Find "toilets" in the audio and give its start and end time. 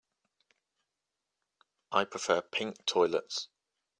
2.87-3.49